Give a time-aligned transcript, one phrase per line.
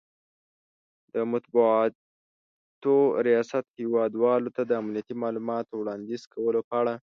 [1.13, 2.95] ،د مطبوعاتو
[3.27, 6.93] ریاست هیواد والو ته د امنیتي مالوماتو وړاندې کولو په اړه